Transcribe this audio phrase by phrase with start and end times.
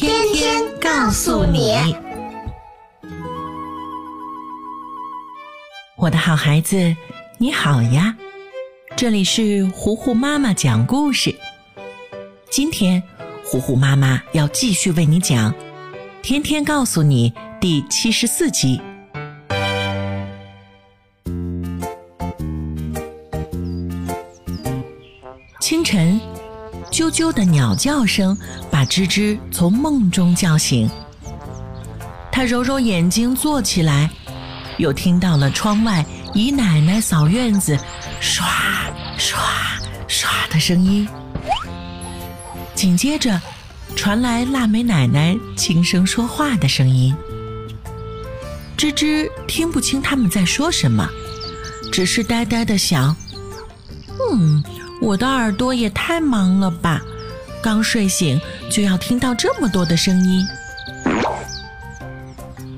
[0.00, 1.74] 天天告诉你，
[5.96, 6.94] 我的好孩子，
[7.36, 8.16] 你好呀！
[8.96, 11.34] 这里是糊糊妈妈讲故事。
[12.48, 13.02] 今天，
[13.44, 15.52] 糊糊妈妈要继续为你讲
[16.22, 18.80] 《天天告诉你》第七十四集。
[25.58, 26.37] 清晨。
[26.90, 28.36] 啾啾的鸟叫声
[28.70, 30.88] 把吱吱从梦中叫醒。
[32.30, 34.10] 他揉揉眼睛坐起来，
[34.76, 37.78] 又听到了窗外姨奶奶扫院子
[38.20, 38.46] 刷
[39.16, 39.40] 刷
[40.06, 41.08] 刷的声音。
[42.74, 43.40] 紧接着，
[43.96, 47.14] 传来腊梅奶奶轻声说话的声音。
[48.76, 51.08] 吱吱听不清他们在说什么，
[51.90, 53.16] 只是呆呆的想
[54.32, 54.62] ：“嗯。”
[55.00, 57.00] 我的耳朵也太忙了吧！
[57.62, 60.46] 刚睡醒就要听到这么多的声音。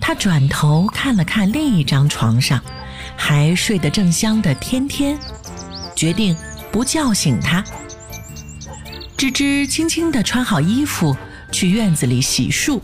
[0.01, 2.61] 他转头看了看另一张床上
[3.17, 5.19] 还睡得正香的天天，
[5.95, 6.37] 决定
[6.73, 7.63] 不叫醒他。
[9.17, 11.15] 吱吱轻轻地穿好衣服
[11.53, 12.81] 去院子里洗漱。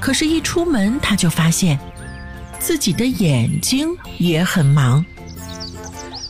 [0.00, 1.78] 可是，一出门他就发现
[2.58, 5.04] 自己的眼睛也很忙。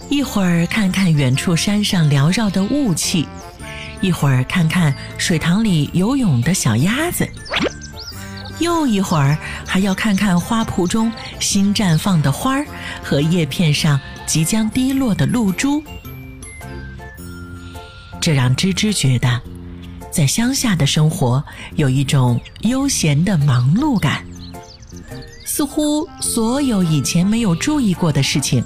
[0.08, 3.26] 一会儿看看远处山上缭绕的雾气，
[4.00, 7.28] 一会儿看看水塘里游泳的小鸭子，
[8.60, 12.66] 又一会儿还要看看花圃中新绽放的花儿
[13.02, 15.82] 和叶片上即将滴落的露珠。
[18.20, 19.40] 这让吱吱觉得，
[20.10, 21.44] 在乡下的生活
[21.74, 24.24] 有一种悠闲的忙碌感，
[25.44, 28.64] 似乎所有以前没有注意过的事情。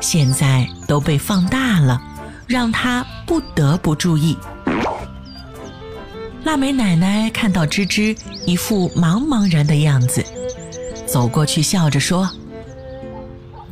[0.00, 2.00] 现在都被放大了，
[2.46, 4.36] 让他不得不注意。
[6.44, 8.16] 腊梅奶奶看到芝芝
[8.46, 10.24] 一副茫茫然的样子，
[11.06, 12.30] 走过去笑着说：“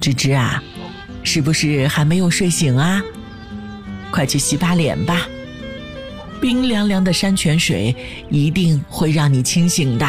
[0.01, 0.63] 芝芝啊，
[1.23, 3.03] 是不是还没有睡醒啊？
[4.11, 5.27] 快去洗把脸吧，
[6.41, 7.95] 冰凉凉的山泉水
[8.31, 10.07] 一定会让你清醒的。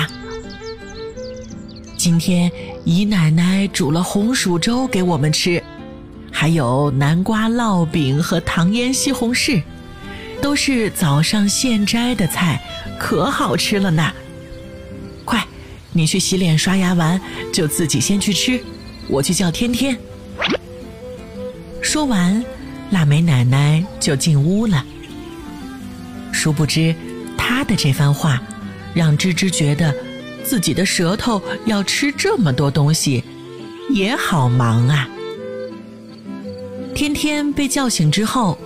[1.95, 2.51] 今天
[2.83, 5.63] 姨奶奶煮了红薯粥给我们吃。”
[6.47, 9.62] 还有南瓜烙饼和糖腌西红柿，
[10.41, 12.62] 都是早上现摘的菜，
[12.97, 14.13] 可好吃了呢。
[15.25, 15.46] 快，
[15.91, 17.19] 你去洗脸刷牙完
[17.52, 18.63] 就自己先去吃，
[19.09, 19.97] 我去叫天天。
[21.81, 22.41] 说完，
[22.91, 24.86] 腊梅奶奶就进屋了。
[26.31, 26.96] 殊不知，
[27.38, 28.41] 她的这番话，
[28.94, 29.94] 让芝芝觉得
[30.46, 33.22] 自己的舌头要吃这么多东西，
[33.90, 35.09] 也好忙啊。
[36.97, 38.58] 天天被叫醒之后，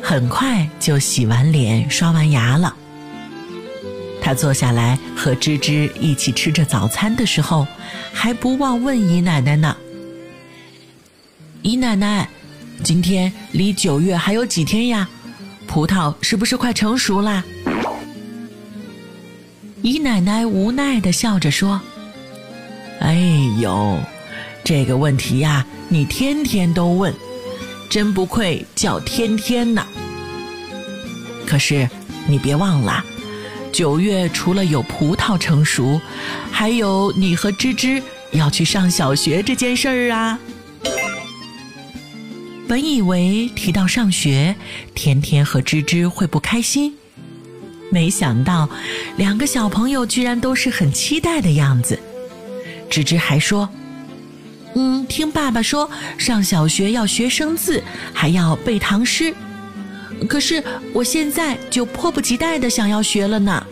[0.00, 2.72] 很快就洗完脸、刷完牙了。
[4.22, 7.66] 他坐下来和芝芝一起吃着早餐的时候，
[8.12, 9.76] 还不忘问姨奶奶呢
[11.62, 12.28] ：“姨奶奶，
[12.84, 15.08] 今天离九月还有几天呀？
[15.66, 17.42] 葡萄是不是快成熟啦？”
[19.82, 21.80] 姨奶奶无奈的笑着说
[23.02, 23.18] ：“哎
[23.60, 23.98] 呦，
[24.62, 27.12] 这个问题呀，你天天都问。”
[27.90, 29.84] 真不愧叫天天呐！
[31.44, 31.90] 可是
[32.28, 33.04] 你别忘了，
[33.72, 36.00] 九月除了有葡萄成熟，
[36.52, 38.00] 还有你和芝芝
[38.30, 40.38] 要去上小学这件事儿啊。
[42.68, 44.54] 本以为提到上学，
[44.94, 46.94] 天天和芝芝会不开心，
[47.90, 48.70] 没想到
[49.16, 51.98] 两个小朋友居然都是很期待的样子。
[52.88, 53.68] 芝芝还说。
[54.74, 57.82] 嗯，听爸爸说，上小学要学生字，
[58.12, 59.34] 还要背唐诗。
[60.28, 60.62] 可是
[60.92, 63.66] 我现在就迫不及待的想要学了呢。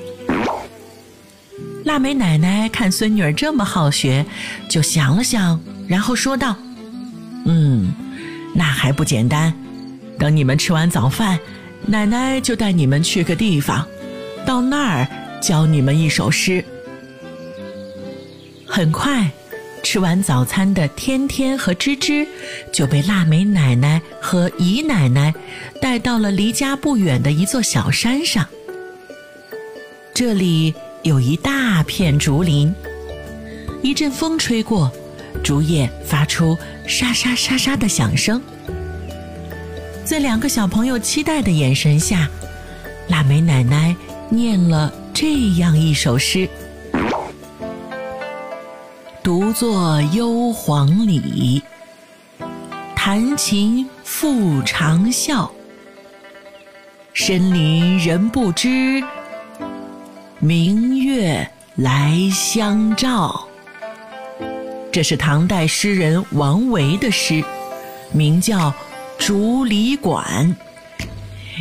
[1.85, 4.27] 腊梅奶奶看孙女儿这么好学，
[4.69, 6.57] 就想了想，然后说道
[7.47, 7.93] ：“嗯，
[8.55, 9.53] 那还不简单。
[10.19, 11.39] 等你们吃完早饭，
[11.87, 13.87] 奶奶就带你们去个地方，
[14.45, 15.09] 到那儿
[15.41, 16.65] 教你们一首诗。
[18.67, 19.31] 很快。”
[19.91, 22.29] 吃完早餐的天天和芝芝
[22.71, 25.33] 就被腊梅奶奶和姨奶奶
[25.81, 28.47] 带到了离家不远的一座小山上。
[30.13, 30.75] 这里
[31.05, 32.71] 有一大片竹林，
[33.83, 34.93] 一阵风吹过，
[35.43, 36.55] 竹叶发出
[36.87, 38.39] 沙沙沙沙的响声。
[40.05, 42.29] 在两个小朋友期待的眼神下，
[43.09, 43.97] 腊梅奶奶
[44.29, 46.47] 念了这样一首诗
[49.59, 51.61] ：“坐幽篁里，
[52.95, 55.51] 弹琴复长啸。
[57.13, 59.03] 深林人不知。”
[60.39, 61.45] 明月
[61.75, 63.49] 来相照，
[64.93, 67.43] 这是唐代诗人王维的诗，
[68.13, 68.71] 名叫
[69.19, 70.57] 《竹里馆》。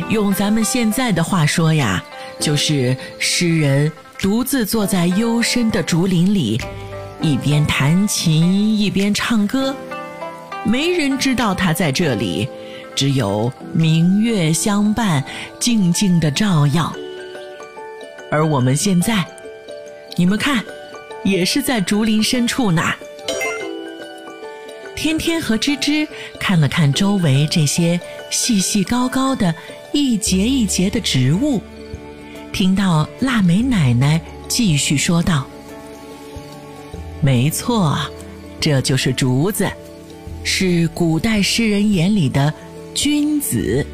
[0.08, 2.00] 用咱们现在的话说呀，
[2.38, 3.90] 就是诗人
[4.20, 6.60] 独自坐在幽深的竹林里，
[7.20, 9.74] 一边弹琴一边唱歌，
[10.64, 12.48] 没人知道他在这里，
[12.94, 15.24] 只有明月相伴，
[15.58, 16.92] 静静的照耀。
[18.30, 19.24] 而我们现在，
[20.16, 20.62] 你们看，
[21.24, 22.82] 也是在竹林深处呢。
[24.94, 26.06] 天天和芝芝
[26.40, 28.00] 看了看周围这些
[28.30, 29.54] 细细高高的、
[29.92, 31.62] 一节一节的植物，
[32.52, 35.46] 听到腊梅奶奶继续说道
[37.20, 37.98] ：“没错，
[38.60, 39.68] 这就是竹子，
[40.44, 42.52] 是古代诗人眼里的
[42.94, 43.84] 君子。”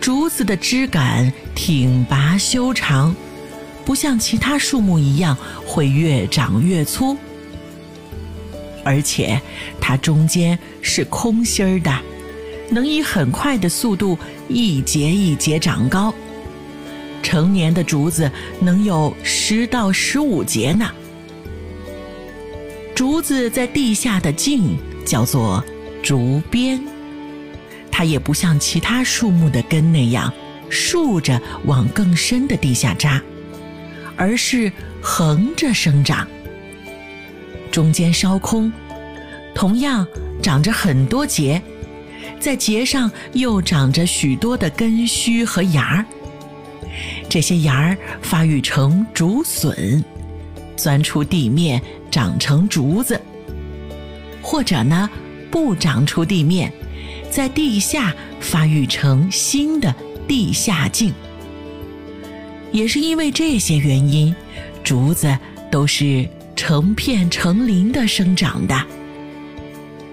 [0.00, 3.14] 竹子的枝干挺拔修长，
[3.84, 5.36] 不像其他树木一样
[5.66, 7.16] 会越长越粗，
[8.82, 9.40] 而且
[9.80, 11.94] 它中间是空心儿的，
[12.70, 14.18] 能以很快的速度
[14.48, 16.12] 一节一节长高。
[17.22, 20.90] 成年的竹子能有十到十五节呢。
[22.94, 25.64] 竹子在地下的茎叫做
[26.02, 26.80] 竹鞭。
[27.90, 30.32] 它也不像其他树木的根那样
[30.68, 33.20] 竖着往更深的地下扎，
[34.16, 34.72] 而是
[35.02, 36.26] 横着生长，
[37.70, 38.72] 中间稍空，
[39.54, 40.06] 同样
[40.40, 41.60] 长着很多节，
[42.38, 46.06] 在节上又长着许多的根须和芽儿。
[47.28, 50.04] 这些芽儿发育成竹笋，
[50.80, 51.80] 钻出地面
[52.10, 53.20] 长成竹子，
[54.40, 55.08] 或者呢，
[55.50, 56.72] 不长出地面。
[57.30, 59.94] 在地下发育成新的
[60.26, 61.12] 地下茎，
[62.72, 64.34] 也是因为这些原因，
[64.82, 65.38] 竹子
[65.70, 68.84] 都是成片成林的生长的。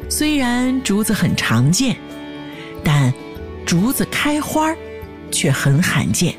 [0.09, 1.95] 虽然竹子很常见，
[2.83, 3.11] 但
[3.65, 4.75] 竹子开花
[5.31, 6.35] 却很罕见，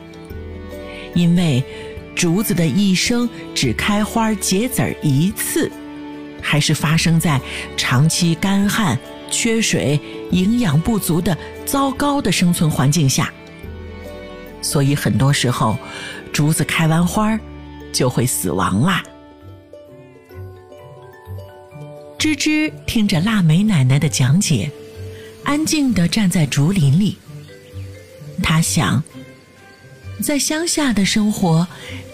[1.14, 1.62] 因为
[2.18, 5.70] 竹子的一生只开花结籽儿一次，
[6.42, 7.40] 还是发生在
[7.76, 8.98] 长期干旱。
[9.30, 10.00] 缺水、
[10.30, 11.36] 营养不足的
[11.66, 13.30] 糟糕的生存环境下，
[14.62, 15.76] 所以很多时候，
[16.32, 17.38] 竹子开完花
[17.92, 19.04] 就会死亡啦。
[22.18, 24.70] 芝芝听着腊梅奶奶的讲解，
[25.44, 27.18] 安静地站在竹林里。
[28.42, 29.04] 他想，
[30.20, 31.66] 在乡下的生活，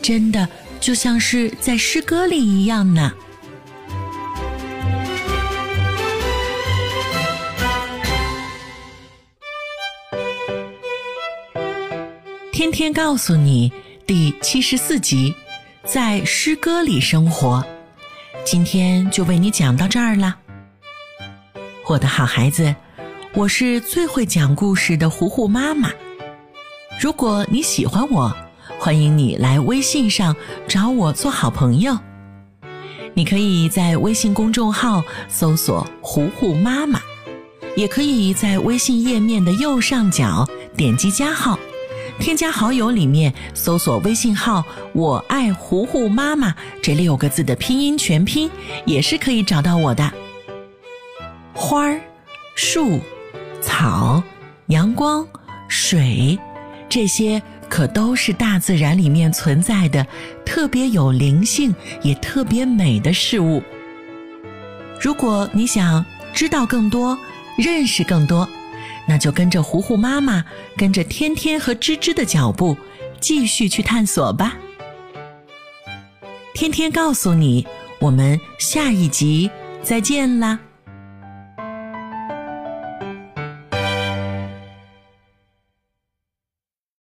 [0.02, 0.48] 真的
[0.80, 3.12] 就像是在诗歌里一样呢。
[12.52, 13.72] 天天告诉你
[14.06, 15.34] 第七十四集，
[15.84, 17.64] 在诗歌里生活。
[18.44, 20.36] 今天就为你讲到这儿了，
[21.86, 22.74] 我的好孩子，
[23.34, 25.90] 我是最会讲故事的糊糊妈妈。
[27.00, 28.34] 如果你喜欢我，
[28.78, 30.34] 欢迎你来微信上
[30.66, 31.98] 找我做好朋友。
[33.12, 37.00] 你可以在微信公众号搜索“糊糊妈妈”，
[37.76, 41.58] 也可以在微信页面的右上角点击加号。
[42.20, 48.50] 添加好友里面搜索微信号“我爱糊糊妈妈”这六个字的拼音全拼，
[48.86, 50.10] 也是可以找到我的。
[51.52, 52.00] 花儿、
[52.54, 53.00] 树、
[53.60, 54.22] 草、
[54.68, 55.26] 阳光、
[55.68, 56.38] 水，
[56.94, 60.06] 这些可都是大自然里面存在的
[60.46, 63.60] 特别有灵性也特别美的事物。
[65.00, 67.18] 如果你想知道更多，
[67.58, 68.48] 认识更多。
[69.08, 70.44] 那就跟着糊糊妈妈，
[70.76, 72.76] 跟着天天和芝芝的脚步，
[73.18, 74.54] 继续去探索吧。
[76.54, 77.66] 天天告诉你，
[77.98, 79.50] 我们下一集
[79.82, 80.60] 再见啦。